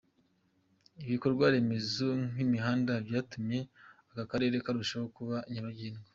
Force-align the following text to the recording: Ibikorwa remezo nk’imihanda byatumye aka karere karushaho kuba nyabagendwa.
Ibikorwa 1.05 1.45
remezo 1.53 2.07
nk’imihanda 2.31 2.93
byatumye 3.07 3.59
aka 4.11 4.23
karere 4.31 4.55
karushaho 4.65 5.07
kuba 5.17 5.35
nyabagendwa. 5.51 6.07